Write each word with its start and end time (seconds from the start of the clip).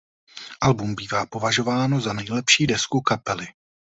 Album 0.61 0.95
bývá 0.95 1.25
považováno 1.25 2.01
za 2.01 2.13
nejlepší 2.13 2.67
desku 2.67 3.01
kapely. 3.01 3.45